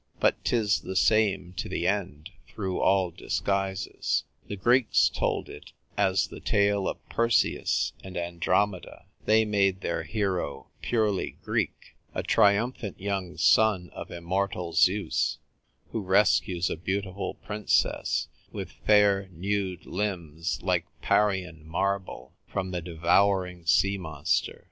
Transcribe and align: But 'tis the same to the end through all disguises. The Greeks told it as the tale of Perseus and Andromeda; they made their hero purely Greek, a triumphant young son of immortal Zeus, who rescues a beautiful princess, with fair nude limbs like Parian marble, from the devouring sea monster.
But 0.19 0.43
'tis 0.43 0.79
the 0.79 0.95
same 0.95 1.53
to 1.57 1.69
the 1.69 1.85
end 1.85 2.31
through 2.47 2.79
all 2.79 3.11
disguises. 3.11 4.23
The 4.47 4.55
Greeks 4.55 5.09
told 5.09 5.47
it 5.47 5.73
as 5.95 6.29
the 6.29 6.39
tale 6.39 6.87
of 6.87 7.07
Perseus 7.07 7.93
and 8.03 8.17
Andromeda; 8.17 9.05
they 9.25 9.45
made 9.45 9.81
their 9.81 10.01
hero 10.01 10.71
purely 10.81 11.37
Greek, 11.43 11.95
a 12.15 12.23
triumphant 12.23 12.99
young 12.99 13.37
son 13.37 13.91
of 13.91 14.09
immortal 14.09 14.73
Zeus, 14.73 15.37
who 15.91 16.01
rescues 16.01 16.71
a 16.71 16.77
beautiful 16.77 17.35
princess, 17.35 18.27
with 18.51 18.71
fair 18.71 19.29
nude 19.31 19.85
limbs 19.85 20.57
like 20.63 20.87
Parian 21.03 21.63
marble, 21.63 22.33
from 22.47 22.71
the 22.71 22.81
devouring 22.81 23.67
sea 23.67 23.99
monster. 23.99 24.59